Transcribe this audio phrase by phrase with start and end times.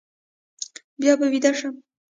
[0.99, 1.75] بیا به ویده شم.